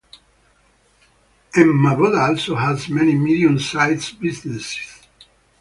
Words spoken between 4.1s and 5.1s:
businesses.